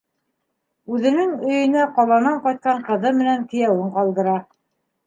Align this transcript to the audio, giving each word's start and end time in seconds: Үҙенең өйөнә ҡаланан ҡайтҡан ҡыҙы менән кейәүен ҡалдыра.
Үҙенең 0.95 1.35
өйөнә 1.51 1.85
ҡаланан 1.99 2.43
ҡайтҡан 2.49 2.85
ҡыҙы 2.89 3.17
менән 3.21 3.49
кейәүен 3.55 3.95
ҡалдыра. 4.01 4.41